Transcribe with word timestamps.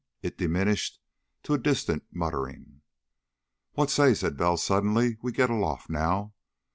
It 0.23 0.35
diminished 0.39 0.99
to 1.43 1.53
a 1.53 1.59
distant 1.59 2.05
muttering. 2.11 2.81
"What 3.73 3.91
say," 3.91 4.15
said 4.15 4.35
Bell 4.35 4.57
suddenly, 4.57 5.19
"we 5.21 5.31
get 5.31 5.51
aloft 5.51 5.91
now? 5.91 6.33